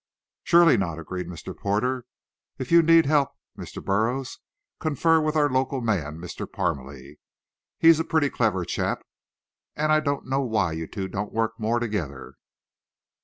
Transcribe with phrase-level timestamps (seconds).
[0.43, 1.55] "Surely not," agreed Mr.
[1.55, 2.05] Porter.
[2.57, 3.85] "If you need help, Mr.
[3.85, 4.39] Burroughs,
[4.79, 6.51] confer with our local man, Mr.
[6.51, 7.19] Parmalee.
[7.77, 9.03] He's a pretty clever chap,
[9.75, 12.33] and I don't know why you two don't work more together."